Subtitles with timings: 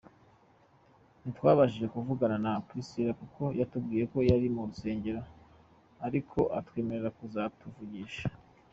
[1.21, 5.21] Ntitwabashije kuvugana na Priscilla kuko yatubwiye ko yari mu rusengero,
[6.07, 8.27] ariko atwemerera kuzatuvugisha.